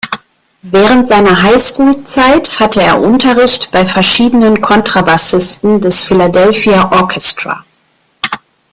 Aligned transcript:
Während 0.63 1.07
seiner 1.07 1.43
Highschool-Zeit 1.43 2.59
hatte 2.59 2.81
er 2.81 2.99
Unterricht 3.01 3.69
bei 3.71 3.85
verschiedenen 3.85 4.59
Kontrabassisten 4.59 5.79
des 5.79 6.05
Philadelphia 6.05 6.91
Orchestra. 6.91 7.63